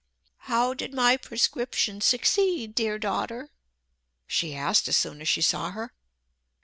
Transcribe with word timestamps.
"How 0.49 0.73
did 0.73 0.95
my 0.95 1.15
prescription 1.15 2.01
succeed, 2.01 2.73
dear 2.73 2.97
daughter?" 2.97 3.51
she 4.25 4.55
asked 4.55 4.87
as 4.87 4.97
soon 4.97 5.21
as 5.21 5.27
she 5.27 5.43
saw 5.43 5.69
her. 5.69 5.93